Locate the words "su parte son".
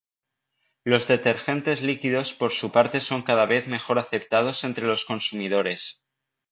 2.49-3.21